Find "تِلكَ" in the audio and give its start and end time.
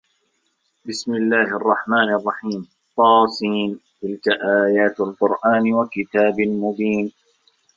4.01-4.25